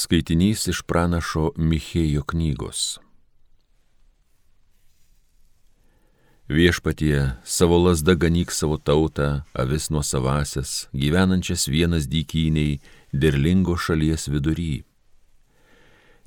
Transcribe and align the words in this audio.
Skaitinys 0.00 0.62
iš 0.70 0.78
pranašo 0.88 1.50
Michėjo 1.60 2.22
knygos. 2.30 3.00
Viešpatie 6.48 7.18
savo 7.44 7.76
lasda 7.84 8.14
ganyk 8.16 8.54
savo 8.54 8.78
tautą, 8.80 9.42
avis 9.52 9.90
nuo 9.92 10.00
savasias, 10.00 10.88
gyvenančias 10.96 11.66
vienas 11.68 12.08
dykyniai, 12.08 12.78
derlingo 13.12 13.76
šalies 13.76 14.24
vidury. 14.32 14.86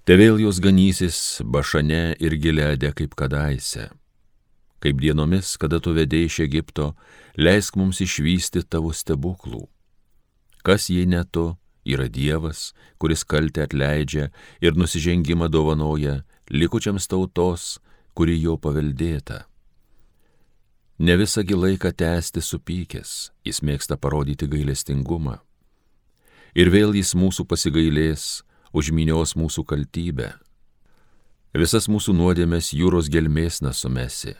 Te 0.06 0.20
vėl 0.22 0.38
jos 0.44 0.62
ganysis 0.62 1.18
bašane 1.42 2.04
ir 2.22 2.38
gileadė 2.46 2.94
kaip 2.94 3.18
kadaise. 3.18 3.90
Kaip 4.86 5.02
dienomis, 5.02 5.56
kada 5.58 5.82
tu 5.82 5.96
vedėjai 5.98 6.30
iš 6.30 6.40
Egipto, 6.46 6.92
leisk 7.42 7.80
mums 7.80 8.06
išvysti 8.06 8.68
tavo 8.70 8.94
stebuklų. 8.94 9.66
Kas 10.62 10.92
jei 10.94 11.10
ne 11.10 11.26
tu, 11.26 11.56
yra 11.86 12.08
Dievas, 12.08 12.72
kuris 12.98 13.24
kaltę 13.24 13.64
atleidžia 13.68 14.30
ir 14.62 14.76
nusižengimą 14.80 15.50
dovanoja 15.52 16.22
likučiams 16.50 17.08
tautos, 17.08 17.80
kuri 18.14 18.40
jo 18.42 18.58
paveldėta. 18.58 19.44
Ne 21.00 21.18
visągi 21.18 21.56
laiką 21.58 21.92
tęsti 21.98 22.42
supykęs, 22.42 23.32
jis 23.46 23.60
mėgsta 23.66 23.98
parodyti 23.98 24.48
gailestingumą. 24.48 25.40
Ir 26.54 26.70
vėl 26.70 26.94
jis 26.94 27.16
mūsų 27.18 27.48
pasigailės, 27.50 28.44
užminios 28.74 29.34
mūsų 29.36 29.66
kaltybę. 29.66 30.30
Visas 31.54 31.90
mūsų 31.90 32.14
nuodėmės 32.18 32.72
jūros 32.78 33.10
gelmės 33.14 33.60
nesumesi, 33.66 34.36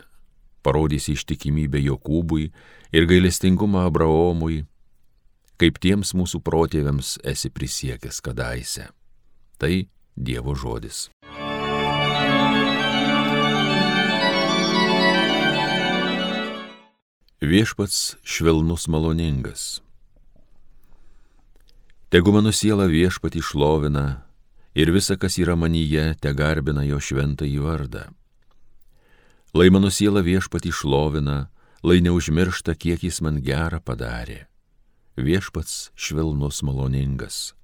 parodys 0.62 1.10
ištikimybę 1.10 1.82
Jokūbui 1.82 2.48
ir 2.94 3.06
gailestingumą 3.10 3.84
Abraomui, 3.90 4.64
kaip 5.60 5.78
tiems 5.82 6.14
mūsų 6.18 6.40
protėviams 6.44 7.18
esi 7.26 7.50
prisiekęs 7.54 8.20
kadaise. 8.24 8.88
Tai 9.58 9.74
Dievo 10.14 10.54
žodis. 10.54 11.08
Viešpats 17.44 18.16
švelnus 18.22 18.86
maloningas. 18.88 19.82
Tegu 22.14 22.30
mano 22.32 22.54
siela 22.54 22.86
viešpati 22.86 23.42
šlovina 23.42 24.22
ir 24.74 24.90
visa, 24.94 25.18
kas 25.18 25.36
yra 25.42 25.58
manyje, 25.58 26.14
te 26.22 26.30
garbina 26.30 26.86
jo 26.86 27.02
šventą 27.02 27.46
į 27.46 27.58
vardą. 27.66 28.06
Lai 29.54 29.68
mano 29.70 29.90
siela 29.90 30.22
viešpati 30.22 30.70
šlovina, 30.70 31.50
lai 31.82 32.00
neužmiršta, 32.06 32.78
kiek 32.78 33.02
jis 33.02 33.20
man 33.20 33.42
gerą 33.42 33.82
padarė 33.82 34.46
viešpats 35.16 35.90
švelnus 35.94 36.62
maloningas. 36.62 37.54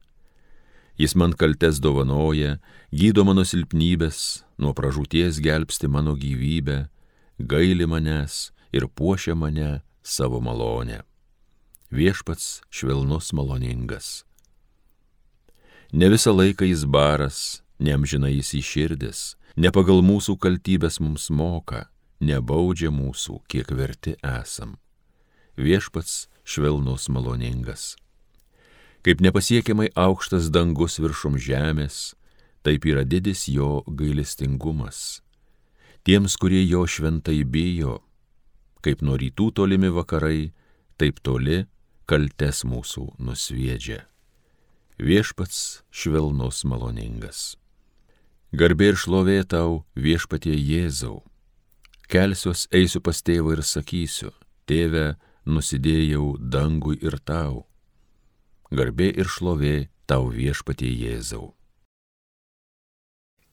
Jis 1.00 1.14
man 1.14 1.32
kaltes 1.32 1.80
dovanoja, 1.80 2.58
gydo 2.92 3.24
mano 3.24 3.44
silpnybės, 3.48 4.44
nuo 4.60 4.74
pražūties 4.76 5.40
gelbsti 5.40 5.88
mano 5.88 6.12
gyvybę, 6.12 6.90
gaili 7.40 7.86
manęs 7.88 8.50
ir 8.72 8.86
puošia 8.88 9.34
mane 9.34 9.80
savo 10.02 10.40
malonę. 10.40 11.00
Viešpats 11.90 12.60
švelnus 12.70 13.32
maloningas. 13.32 14.24
Ne 15.92 16.06
visą 16.12 16.36
laiką 16.36 16.68
jis 16.68 16.84
baras, 16.84 17.62
neamžina 17.82 18.28
jis 18.30 18.52
į 18.54 18.62
širdis, 18.62 19.22
ne 19.56 19.72
pagal 19.74 20.04
mūsų 20.06 20.36
kaltybės 20.38 21.00
mums 21.02 21.30
moka, 21.34 21.88
nebaudžia 22.20 22.92
mūsų, 22.94 23.40
kiek 23.50 23.72
verti 23.74 24.14
esam. 24.22 24.76
Viešpats 25.58 26.28
švelnus 26.50 27.08
maloningas. 27.14 27.94
Kaip 29.06 29.22
nepasiekiamai 29.24 29.88
aukštas 29.96 30.50
dangus 30.52 30.98
viršum 31.00 31.38
žemės, 31.40 32.12
taip 32.66 32.84
yra 32.90 33.06
didis 33.08 33.46
jo 33.48 33.80
gailestingumas. 33.86 35.22
Tiems, 36.04 36.36
kurie 36.40 36.60
jo 36.66 36.84
šventai 36.88 37.42
bijo, 37.44 38.00
kaip 38.84 39.05
nuo 39.05 39.16
rytų 39.20 39.50
tolimi 39.56 39.92
vakarai, 39.92 40.50
taip 41.00 41.20
toli 41.24 41.64
kaltes 42.08 42.64
mūsų 42.66 43.06
nusviedžia. 43.22 44.02
Viešpats 45.00 45.80
švelnus 45.94 46.64
maloningas. 46.68 47.55
Garbė 48.52 48.90
ir 48.92 48.98
šlovė 48.98 49.39
tau 49.48 49.84
viešpatie 49.94 50.56
Jėzau. 50.56 51.20
Kelsiuos 52.10 52.66
eisiu 52.74 53.00
pas 53.00 53.20
tėvą 53.22 53.55
ir 53.55 53.62
sakysiu, 53.62 54.33
tėve, 54.66 55.14
nusidėjau 55.55 56.36
dangui 56.40 56.98
ir 57.02 57.18
tau. 57.27 57.64
Garbė 58.70 59.11
ir 59.18 59.27
šlovė 59.27 59.88
tau 60.06 60.28
viešpatie 60.30 60.90
Jėzau. 60.90 61.50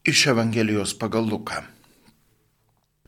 Iš 0.07 0.27
Evangelijos 0.31 0.93
pagal 0.95 1.25
Luką. 1.27 1.63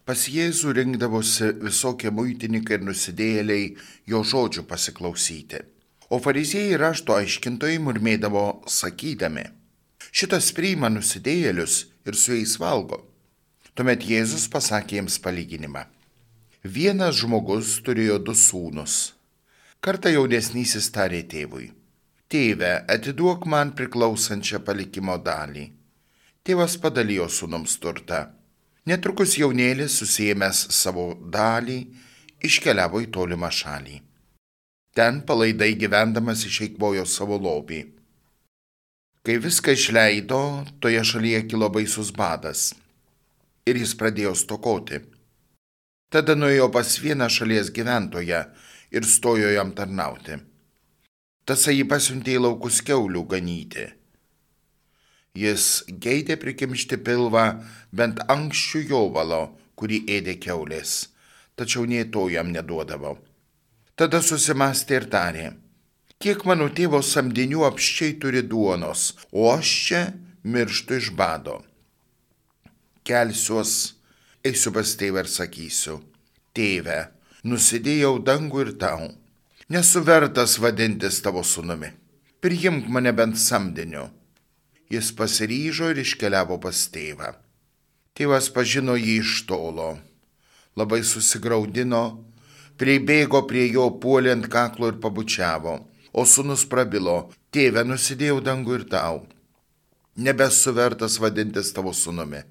Pas 0.09 0.23
Jėzų 0.25 0.73
rinkdavosi 0.73 1.51
visokie 1.61 2.09
muitininkai 2.09 2.79
ir 2.79 2.85
nusidėjėliai 2.87 3.67
jo 4.09 4.23
žodžių 4.25 4.65
pasiklausyti. 4.71 5.61
O 6.09 6.17
fariziejai 6.17 6.79
rašto 6.81 7.13
aiškintojai 7.13 7.77
murmėdavo 7.85 8.43
sakydami, 8.65 9.45
šitas 10.09 10.49
priima 10.57 10.89
nusidėjėlius 10.89 11.83
ir 12.09 12.17
su 12.17 12.33
jais 12.33 12.57
valgo. 12.57 13.03
Tuomet 13.77 14.01
Jėzus 14.09 14.49
pasakė 14.49 14.97
jiems 14.97 15.19
palyginimą. 15.21 15.85
Vienas 16.59 17.15
žmogus 17.15 17.77
turėjo 17.87 18.17
du 18.19 18.33
sūnus. 18.35 19.13
Kartą 19.79 20.11
jaunesnysis 20.11 20.89
tarė 20.91 21.21
tėvui. 21.23 21.69
Tėve, 22.27 22.83
atiduok 22.83 23.45
man 23.47 23.71
priklausančią 23.71 24.59
palikimo 24.67 25.15
dalį. 25.23 25.71
Tėvas 26.43 26.75
padalijo 26.75 27.29
sūnums 27.31 27.79
turtą. 27.79 28.35
Netrukus 28.83 29.37
jaunėlis 29.39 29.95
susijęs 30.01 30.65
savo 30.75 31.15
dalį 31.31 31.79
iškeliavo 32.43 32.99
į 33.05 33.07
tolimą 33.07 33.47
šalį. 33.47 34.01
Ten 34.91 35.21
palaidai 35.23 35.77
gyvendamas 35.79 36.43
išeikvojo 36.43 37.05
savo 37.07 37.37
lobį. 37.39 37.85
Kai 39.23 39.37
viską 39.39 39.71
išleido, 39.79 40.65
toje 40.83 41.05
šalyje 41.07 41.47
kilo 41.47 41.71
baisus 41.71 42.11
badas 42.11 42.73
ir 43.63 43.79
jis 43.79 43.95
pradėjo 43.95 44.35
stokoti. 44.35 45.18
Tada 46.09 46.33
nuėjo 46.33 46.71
pas 46.73 46.95
vieną 46.97 47.27
šalies 47.29 47.69
gyventoją 47.73 48.41
ir 48.89 49.05
stojo 49.05 49.51
jam 49.53 49.75
tarnauti. 49.77 50.39
Tasai 51.45 51.75
jį 51.77 51.85
pasiuntė 51.89 52.33
į 52.37 52.43
laukus 52.45 52.81
keulių 52.85 53.23
ganyti. 53.29 53.85
Jis 55.37 55.85
geidė 56.01 56.39
prikimšti 56.41 56.97
pilvą 57.05 57.45
bent 57.93 58.23
anksčių 58.25 58.81
jovalo, 58.89 59.41
kurį 59.77 60.01
ėdė 60.17 60.35
keulės, 60.41 61.11
tačiau 61.55 61.85
nie 61.85 62.01
to 62.09 62.25
jam 62.33 62.49
neduodavo. 62.53 63.15
Tada 63.93 64.23
susimastė 64.25 64.97
ir 64.97 65.05
tarė, 65.13 65.45
kiek 66.17 66.41
mano 66.49 66.71
tėvo 66.73 67.03
samdinių 67.05 67.67
apščiai 67.69 68.17
turi 68.21 68.41
duonos, 68.41 69.13
o 69.29 69.51
aš 69.53 69.75
čia 69.85 70.03
mirštu 70.43 70.97
iš 70.97 71.13
bado. 71.13 71.59
Kelsiuos 73.05 73.98
eisiu 74.45 74.71
pas 74.75 74.91
tėvą 74.99 75.23
ir 75.25 75.29
sakysiu, 75.31 75.97
tėve, 76.55 76.99
nusidėjau 77.43 78.17
dangų 78.23 78.63
ir 78.65 78.71
tau, 78.81 79.09
nesu 79.69 80.03
vertas 80.05 80.57
vadintis 80.63 81.19
tavo 81.23 81.43
sunumi, 81.43 81.91
priimk 82.43 82.87
mane 82.87 83.13
bent 83.15 83.39
samdiniu. 83.39 84.07
Jis 84.89 85.11
pasiryžo 85.13 85.91
ir 85.93 85.99
iškeliavo 86.01 86.57
pas 86.63 86.87
tėvą. 86.89 87.35
Tėvas 88.17 88.47
pažino 88.49 88.95
jį 88.97 89.19
iš 89.21 89.43
tolo, 89.45 89.91
labai 90.75 91.03
susigaudino, 91.05 92.23
pribėgo 92.79 93.43
prie 93.47 93.67
jo 93.69 93.85
puolį 94.01 94.33
ant 94.33 94.47
kaklo 94.49 94.89
ir 94.89 94.97
pabučiavo, 95.03 95.75
o 96.11 96.25
sunus 96.25 96.65
prabilo, 96.65 97.29
tėve 97.53 97.83
nusidėjau 97.85 98.39
dangų 98.41 98.79
ir 98.79 98.87
tau, 98.89 99.21
nebesu 100.17 100.73
vertas 100.73 101.19
vadintis 101.21 101.69
tavo 101.75 101.93
sunumi. 101.93 102.41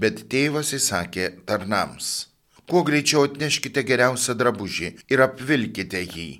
Bet 0.00 0.24
tėvas 0.30 0.72
įsakė 0.74 1.28
tarnams, 1.46 2.28
kuo 2.66 2.82
greičiau 2.86 3.28
atneškite 3.28 3.84
geriausią 3.86 4.34
drabužį 4.38 4.88
ir 5.12 5.22
apvilkite 5.22 6.00
jį. 6.02 6.30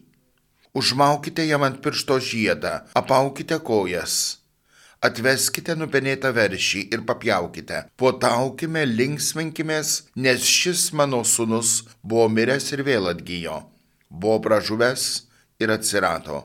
Užmaukite 0.74 1.44
jam 1.46 1.62
ant 1.62 1.76
piršto 1.82 2.16
žiedą, 2.18 2.80
apaukite 2.98 3.60
kojas, 3.62 4.16
atveskite 5.06 5.76
nupenėtą 5.78 6.32
veršį 6.34 6.82
ir 6.96 7.04
papjaukite, 7.06 7.84
puotaukime, 8.00 8.82
linksminkimės, 8.88 9.92
nes 10.16 10.48
šis 10.48 10.88
mano 10.98 11.20
sunus 11.22 11.84
buvo 12.02 12.26
miręs 12.32 12.72
ir 12.74 12.82
vėl 12.88 13.06
atgyjo, 13.12 13.60
buvo 14.10 14.40
pražuvęs 14.48 15.04
ir 15.62 15.74
atsirado. 15.76 16.42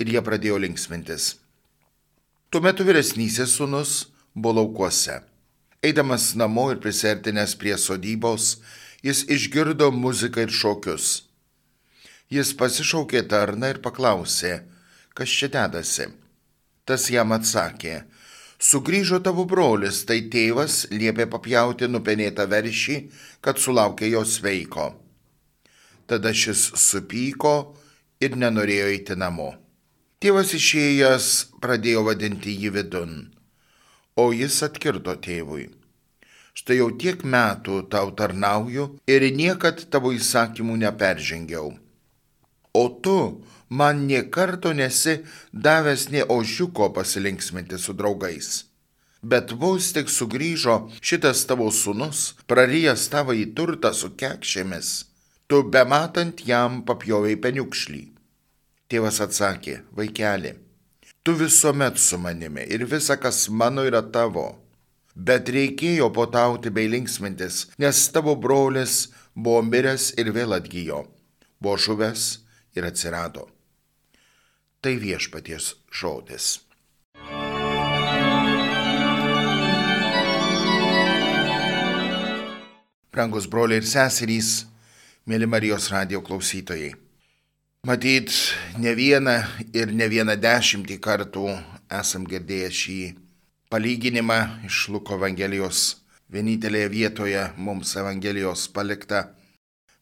Ir 0.00 0.08
jie 0.14 0.22
pradėjo 0.24 0.56
linksmintis. 0.64 1.34
Tuo 2.48 2.64
metu 2.64 2.88
vyresnysis 2.88 3.58
sunus 3.58 3.92
buvo 4.32 4.62
laukuose. 4.62 5.18
Eidamas 5.82 6.32
namo 6.38 6.68
ir 6.70 6.78
prisertinęs 6.82 7.56
prie 7.58 7.74
sodybos, 7.78 8.56
jis 9.02 9.24
išgirdo 9.36 9.90
muziką 9.90 10.46
ir 10.46 10.52
šokius. 10.54 11.06
Jis 12.30 12.54
pasišaukė 12.58 13.24
tarną 13.28 13.72
ir 13.74 13.82
paklausė, 13.84 14.60
kas 15.18 15.34
čia 15.38 15.50
dedasi. 15.52 16.06
Tas 16.86 17.10
jam 17.10 17.34
atsakė, 17.34 17.96
Sugrįžo 18.62 19.18
tavo 19.26 19.42
brolis, 19.50 20.04
tai 20.06 20.20
tėvas 20.30 20.84
liepė 20.94 21.24
papjauti 21.32 21.88
nupenėtą 21.90 22.44
veršį, 22.46 22.96
kad 23.42 23.58
sulaukė 23.58 24.12
jo 24.12 24.22
sveiko. 24.22 24.84
Tada 26.06 26.30
šis 26.30 26.68
supyko 26.78 27.54
ir 28.22 28.36
nenorėjo 28.38 28.86
eiti 28.92 29.16
namo. 29.18 29.48
Tėvas 30.22 30.54
išėjęs 30.54 31.28
pradėjo 31.58 32.04
vadinti 32.06 32.54
jį 32.54 32.70
vidun, 32.76 33.16
o 34.16 34.32
jis 34.32 34.58
atkirto 34.66 35.14
tėvui. 35.26 35.68
Štai 36.52 36.78
jau 36.78 36.90
tiek 37.00 37.22
metų 37.24 37.78
tau 37.92 38.10
tarnauju 38.16 38.88
ir 39.08 39.24
niekad 39.32 39.86
tavo 39.92 40.12
įsakymų 40.12 40.76
neperžengiau. 40.82 41.72
O 42.76 42.84
tu 43.04 43.44
man 43.68 44.06
nie 44.06 44.22
karto 44.34 44.72
nesi 44.76 45.22
davęs 45.52 46.10
nie 46.12 46.24
ožiuko 46.28 46.90
pasilinksminti 46.92 47.78
su 47.78 47.96
draugais. 47.96 48.64
Bet 49.22 49.52
vos 49.52 49.92
tik 49.96 50.10
sugrįžo 50.10 50.76
šitas 51.00 51.44
tavo 51.46 51.70
sunus, 51.70 52.32
prarijęs 52.50 53.06
tavo 53.12 53.36
į 53.38 53.52
turtą 53.56 53.92
su 53.94 54.10
kekšėmis, 54.18 54.88
tu 55.46 55.62
bematant 55.62 56.42
jam 56.48 56.80
papjovai 56.88 57.36
peniukšlį. 57.44 58.02
Tėvas 58.90 59.22
atsakė, 59.24 59.78
vaikeli, 59.96 60.56
tu 61.22 61.36
visuomet 61.38 61.98
su 61.98 62.18
manimi 62.18 62.66
ir 62.68 62.84
visa, 62.86 63.16
kas 63.16 63.48
mano 63.48 63.86
yra 63.86 64.02
tavo. 64.02 64.48
Bet 65.14 65.50
reikėjo 65.52 66.08
potauti 66.16 66.72
bei 66.72 66.88
linksmintis, 66.88 67.66
nes 67.78 68.04
tavo 68.14 68.36
brolis 68.36 69.10
buvo 69.34 69.60
miręs 69.62 70.14
ir 70.16 70.32
vėl 70.32 70.56
atgyjo, 70.56 71.04
buvo 71.60 71.76
žuvęs 71.76 72.28
ir 72.76 72.88
atsirado 72.88 73.50
tai 74.82 74.96
viešpaties 74.98 75.76
žodis. 75.94 76.58
Brangus 83.12 83.46
broliai 83.46 83.78
ir 83.78 83.86
seserys, 83.86 84.64
mėly 85.28 85.46
Marijos 85.46 85.86
radio 85.92 86.22
klausytojai. 86.26 86.96
Matyt, 87.82 88.30
ne 88.78 88.94
vieną 88.94 89.32
ir 89.74 89.90
ne 89.90 90.06
vieną 90.06 90.36
dešimtį 90.38 91.00
kartų 91.02 91.48
esam 91.98 92.28
girdėję 92.30 92.68
šį 92.80 92.98
palyginimą 93.74 94.36
iš 94.68 94.84
Luko 94.94 95.16
Evangelijos, 95.18 95.80
vienintelėje 96.30 96.92
vietoje 96.92 97.42
mums 97.56 97.96
Evangelijos 97.98 98.68
palikta, 98.70 99.24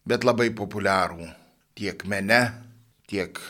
bet 0.04 0.28
labai 0.28 0.50
populiarų 0.60 1.30
tiek 1.72 2.04
mene, 2.04 2.42
tiek 3.08 3.40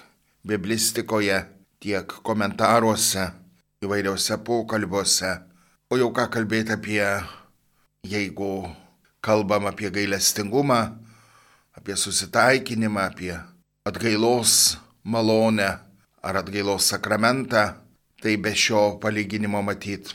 biblistikoje, 0.46 1.42
tiek 1.82 2.06
komentaruose, 2.22 3.26
įvairiuose 3.82 4.38
pokalbiuose. 4.46 5.36
O 5.90 5.98
jau 5.98 6.14
ką 6.14 6.30
kalbėti 6.38 6.78
apie, 6.78 7.02
jeigu 8.06 8.54
kalbam 9.18 9.66
apie 9.74 9.90
gailestingumą, 9.90 10.84
apie 11.74 11.98
susitaikinimą, 11.98 13.10
apie 13.10 13.34
atgailos 13.90 14.78
malonę 15.04 15.70
ar 16.22 16.40
atgailos 16.40 16.90
sakramentą, 16.92 17.66
tai 18.22 18.36
be 18.36 18.54
šio 18.54 18.98
palyginimo 19.02 19.62
matyt, 19.66 20.14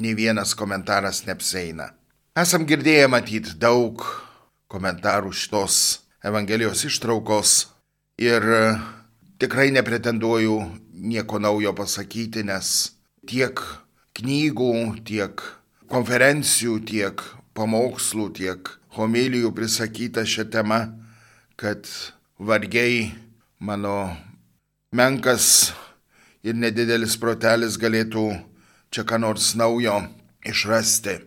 nei 0.00 0.14
vienas 0.14 0.54
komentaras 0.54 1.24
neapseina. 1.26 1.90
Esam 2.38 2.66
girdėję 2.68 3.08
matyt 3.10 3.56
daug 3.58 4.04
komentarų 4.70 5.32
šitos 5.34 6.04
Evangelijos 6.28 6.84
ištraukos 6.86 7.58
ir 8.18 8.44
Tikrai 9.38 9.70
nepretenduoju 9.70 10.54
nieko 10.92 11.38
naujo 11.38 11.70
pasakyti, 11.78 12.42
nes 12.42 12.90
tiek 13.22 13.60
knygų, 14.18 14.70
tiek 15.06 15.44
konferencijų, 15.86 16.80
tiek 16.82 17.22
pamokslų, 17.54 18.26
tiek 18.34 18.72
homilijų 18.98 19.52
prisakyta 19.54 20.24
šią 20.26 20.48
temą, 20.50 20.80
kad 21.54 21.86
vargiai 22.38 23.14
mano 23.58 24.16
menkas 24.94 25.72
ir 26.46 26.54
nedidelis 26.54 27.16
protelis 27.18 27.76
galėtų 27.82 28.24
čia 28.94 29.02
ką 29.02 29.18
nors 29.18 29.54
naujo 29.58 29.98
išrasti. 30.46 31.18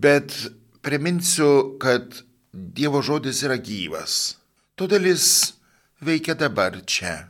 Bet 0.00 0.34
priminsiu, 0.82 1.78
kad 1.78 2.24
Dievo 2.50 2.98
žodis 2.98 3.44
yra 3.46 3.60
gyvas. 3.62 4.34
Todėl 4.74 5.06
jis 5.12 5.54
veikia 6.02 6.34
dabar 6.34 6.80
čia 6.82 7.28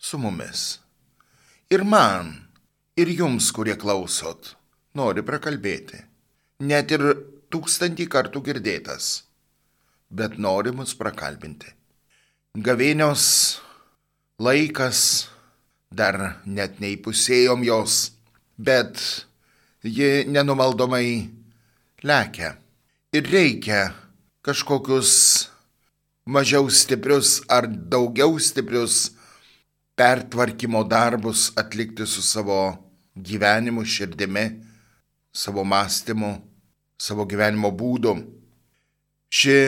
su 0.00 0.16
mumis. 0.16 0.78
Ir 1.68 1.84
man, 1.84 2.32
ir 2.96 3.12
jums, 3.12 3.50
kurie 3.52 3.76
klausot, 3.76 4.54
nori 4.96 5.20
prakalbėti. 5.26 6.00
Net 6.64 6.96
ir 6.96 7.04
tūkstantį 7.52 8.08
kartų 8.08 8.40
girdėtas, 8.48 9.10
bet 10.08 10.38
nori 10.40 10.72
mus 10.72 10.96
prakalbinti. 10.96 11.74
Gavėnios 12.54 13.58
laikas, 14.38 15.26
dar 15.90 16.38
net 16.46 16.76
neįpusėjom 16.78 17.64
jos, 17.66 18.12
bet 18.54 19.00
ji 19.82 20.22
nenumaldomai 20.30 21.32
lekia. 22.06 22.52
Ir 23.10 23.26
reikia 23.26 23.80
kažkokius 24.46 25.48
mažiau 26.30 26.70
stiprius 26.70 27.40
ar 27.50 27.66
daugiau 27.66 28.38
stiprius 28.38 29.08
pertvarkymo 29.98 30.84
darbus 30.86 31.48
atlikti 31.58 32.06
su 32.06 32.22
savo 32.22 32.60
gyvenimu, 33.18 33.82
širdimi, 33.82 34.46
savo 35.34 35.66
mąstymu, 35.66 36.32
savo 37.02 37.26
gyvenimo 37.26 37.74
būdu. 37.74 38.14
Ši 39.34 39.58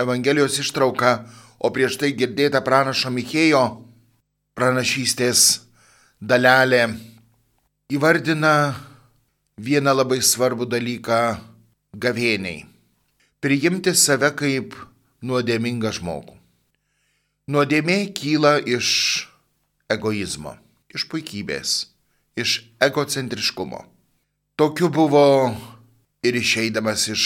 Evangelijos 0.00 0.56
ištrauka, 0.64 1.28
o 1.60 1.68
prieš 1.68 1.98
tai 2.00 2.14
girdėta 2.16 2.62
pranašo 2.64 3.12
Michėjo 3.12 3.62
pranašystės 4.56 5.60
dalelė 6.20 6.86
įvardina 7.92 8.54
vieną 9.60 9.94
labai 10.00 10.20
svarbų 10.24 10.68
dalyką 10.72 11.20
gavėniai- 11.96 12.64
priimti 13.44 13.94
save 13.94 14.32
kaip 14.36 14.74
nuodėmingą 15.22 15.92
žmogų. 16.00 16.36
Nuodėmė 17.50 18.12
kyla 18.14 18.60
iš 18.64 19.26
egoizmo, 19.90 20.56
iš 20.94 21.04
puikybės, 21.10 21.86
iš 22.36 22.62
egocentriškumo. 22.80 23.84
Tokiu 24.56 24.88
buvo 24.88 25.56
ir 26.22 26.36
išeidamas 26.36 27.08
iš 27.08 27.24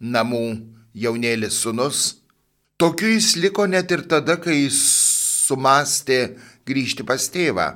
namų 0.00 0.66
jaunėlis 0.94 1.60
sunus, 1.62 2.21
tokiu 2.80 3.14
jis 3.14 3.36
liko 3.42 3.66
net 3.66 3.90
ir 3.90 4.04
tada, 4.08 4.36
kai 4.40 4.64
jis 4.64 4.78
sumastė 5.46 6.36
grįžti 6.68 7.06
pas 7.06 7.24
tėvą, 7.32 7.68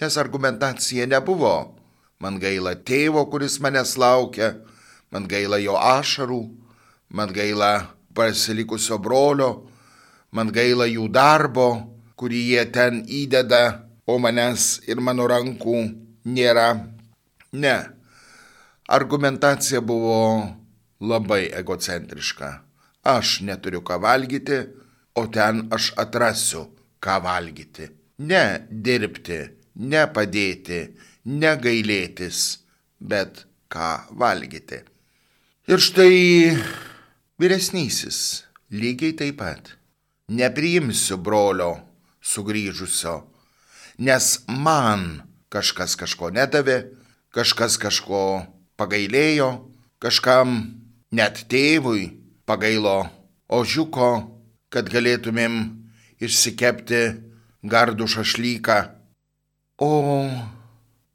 nes 0.00 0.16
argumentacija 0.20 1.06
nebuvo. 1.10 1.74
Man 2.22 2.38
gaila 2.40 2.72
tėvo, 2.80 3.26
kuris 3.28 3.58
manęs 3.60 3.96
laukia, 4.00 4.54
man 5.12 5.26
gaila 5.28 5.58
jo 5.60 5.76
ašarų, 5.76 6.40
man 7.12 7.32
gaila 7.36 7.90
pasilikusio 8.16 8.96
brolio, 9.02 9.66
man 10.32 10.48
gaila 10.48 10.88
jų 10.88 11.10
darbo, 11.12 11.68
kurį 12.16 12.42
jie 12.54 12.64
ten 12.72 13.02
įdeda, 13.04 13.84
o 14.08 14.16
manęs 14.22 14.80
ir 14.88 15.02
mano 15.04 15.26
rankų 15.28 15.76
nėra. 16.24 16.68
Ne. 17.52 17.76
Argumentacija 18.88 19.82
buvo 19.84 20.20
labai 21.00 21.50
egocentriška. 21.52 22.65
Aš 23.06 23.40
neturiu 23.46 23.84
ką 23.86 24.00
valgyti, 24.02 24.58
o 25.14 25.26
ten 25.30 25.68
aš 25.70 25.92
atrasiu, 26.02 26.66
ką 26.98 27.20
valgyti. 27.22 27.86
Ne 28.18 28.66
dirbti, 28.70 29.38
ne 29.76 30.02
padėti, 30.10 30.80
ne 31.30 31.52
gailėtis, 31.62 32.40
bet 32.98 33.44
ką 33.70 33.90
valgyti. 34.18 34.82
Ir 35.70 35.82
štai 35.82 36.56
vyresnysis 37.38 38.46
lygiai 38.70 39.14
taip 39.18 39.38
pat. 39.40 39.72
Nepriimsiu 40.26 41.20
brolio 41.22 41.76
sugrįžusio, 42.18 43.20
nes 44.02 44.26
man 44.50 45.22
kažkas 45.54 45.94
kažko 45.94 46.32
nedavė, 46.34 46.80
kažkas 47.30 47.78
kažko 47.78 48.22
pagailėjo, 48.74 49.50
kažkam 50.02 50.56
net 51.14 51.44
tėvui 51.46 52.25
pagailo 52.46 53.08
ožiuko, 53.52 54.10
kad 54.72 54.88
galėtumėm 54.92 55.58
išsikepti 56.22 57.02
gardų 57.66 58.08
šašlyką. 58.14 58.78
O 59.82 59.92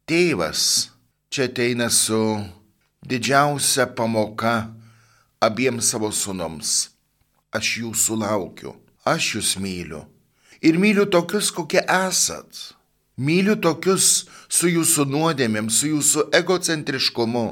tėvas 0.06 0.92
čia 1.32 1.48
ateina 1.50 1.90
su 1.90 2.22
didžiausia 3.02 3.88
pamoka 3.96 4.70
abiems 5.42 5.90
savo 5.90 6.12
sunums. 6.14 6.92
Aš 7.52 7.76
jūsų 7.82 8.22
laukiu, 8.22 8.76
aš 9.04 9.34
jūs 9.36 9.56
myliu 9.60 10.06
ir 10.62 10.78
myliu 10.78 11.06
tokius, 11.10 11.50
kokie 11.50 11.82
esat. 11.82 12.72
Myliu 13.18 13.58
tokius 13.60 14.24
su 14.48 14.70
jūsų 14.70 15.04
nuodėmėm, 15.10 15.68
su 15.68 15.90
jūsų 15.90 16.30
egocentriškumu, 16.38 17.46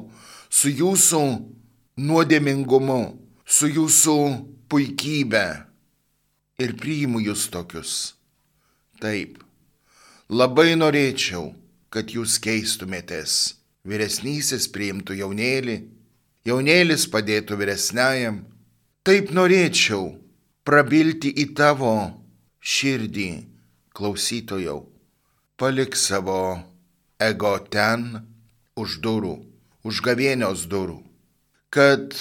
su 0.48 0.70
jūsų 0.72 1.20
nuodėmingumu, 2.00 3.00
su 3.50 3.66
jūsų 3.66 4.16
puikybė. 4.70 5.46
Ir 6.60 6.74
priimu 6.78 7.22
jūs 7.24 7.48
tokius. 7.50 8.14
Taip, 9.00 9.40
labai 10.28 10.76
norėčiau, 10.76 11.54
kad 11.90 12.12
jūs 12.12 12.36
keistumėtės. 12.44 13.56
Vyresnysis 13.88 14.68
priimtų 14.68 15.16
jaunėlį, 15.22 15.76
jaunėlis 16.46 17.06
padėtų 17.10 17.56
vyresniajam. 17.62 18.42
Taip 19.02 19.32
norėčiau 19.32 20.12
prabilti 20.68 21.32
į 21.32 21.48
tavo 21.56 21.94
širdį, 22.60 23.30
klausytojau. 23.96 24.84
Palik 25.56 25.96
savo 25.96 26.60
ego 27.16 27.56
ten, 27.72 28.20
už 28.76 29.00
durų, 29.00 29.34
už 29.84 30.04
gavėnios 30.04 30.68
durų, 30.68 31.00
kad 31.72 32.12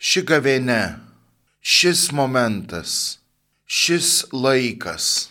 ši 0.00 0.22
gavėne, 0.24 0.96
šis 1.60 2.06
momentas, 2.16 3.20
šis 3.68 4.30
laikas 4.32 5.28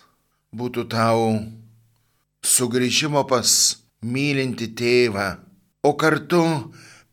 būtų 0.54 0.84
tau 0.92 1.24
sugrįžimo 2.46 3.24
pas 3.26 3.50
mylinti 4.06 4.68
tėvą, 4.78 5.26
o 5.82 5.92
kartu 5.98 6.44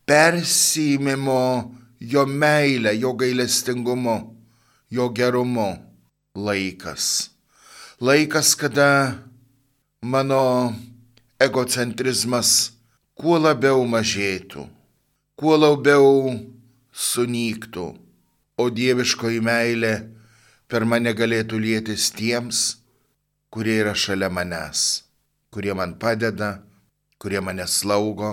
persimimo 0.04 1.72
jo 1.98 2.26
meilę, 2.28 2.92
jo 3.00 3.14
gailestingumu, 3.16 4.18
jo 4.92 5.06
gerumu 5.16 5.70
laikas. 6.36 7.30
Laikas, 8.04 8.52
kada 8.52 9.16
mano 10.04 10.76
egocentrizmas 11.40 12.76
kuo 13.16 13.40
labiau 13.40 13.80
mažėtų, 13.88 14.66
kuo 15.40 15.56
labiau 15.56 16.36
sunyktų, 16.96 17.86
o 18.56 18.64
dieviškoji 18.72 19.42
meilė 19.44 19.92
per 20.66 20.86
mane 20.88 21.12
galėtų 21.12 21.60
lietis 21.60 22.08
tiems, 22.16 22.80
kurie 23.52 23.76
yra 23.82 23.92
šalia 23.94 24.30
manęs, 24.32 25.04
kurie 25.52 25.74
man 25.76 25.96
padeda, 26.00 26.62
kurie 27.20 27.42
mane 27.44 27.66
slaugo, 27.68 28.32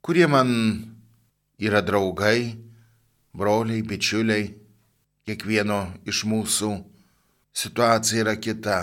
kurie 0.00 0.28
man 0.30 0.50
yra 1.58 1.82
draugai, 1.82 2.54
broliai, 3.34 3.82
bičiuliai. 3.82 4.54
Kiekvieno 5.28 5.82
iš 6.08 6.22
mūsų 6.24 6.70
situacija 7.52 8.22
yra 8.22 8.32
kita, 8.40 8.78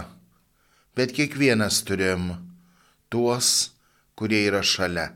bet 0.93 1.15
kiekvienas 1.17 1.79
turim 1.87 2.35
tuos, 3.09 3.71
kurie 4.13 4.43
yra 4.51 4.61
šalia. 4.61 5.07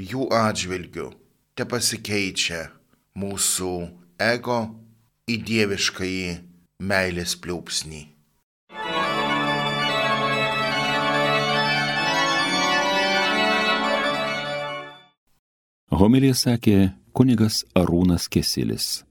Jų 0.00 0.30
atžvilgių 0.32 1.10
te 1.52 1.68
pasikeičia 1.68 2.77
mūsų 3.18 3.72
ego 4.22 4.60
į 5.28 5.40
dieviškąjį 5.48 6.30
meilės 6.90 7.34
pliūpsnį. 7.42 8.04
Homilija 15.98 16.36
sakė 16.38 16.76
kunigas 17.16 17.64
Arūnas 17.74 18.28
Kesilis. 18.30 19.02